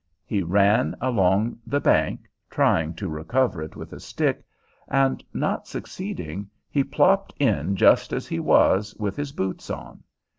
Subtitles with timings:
[0.25, 4.43] He ran along the bank, trying to recover it with a stick,
[4.87, 10.01] and, not succeeding, he plopped in just as he was, with his boots on.